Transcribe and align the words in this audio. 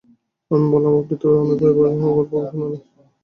আমি 0.51 0.65
বললাম, 0.73 0.93
আপনি 0.99 1.15
তো 1.21 1.27
তাই 1.51 1.73
ভয়াবহ 1.77 2.05
গল্প 2.17 2.33
শোনালেন। 2.49 2.81